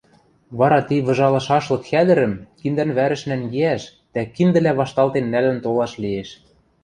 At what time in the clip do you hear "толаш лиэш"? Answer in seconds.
5.63-6.29